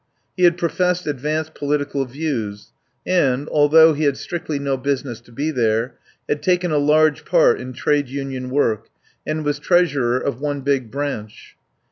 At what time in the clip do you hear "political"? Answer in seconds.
1.53-2.05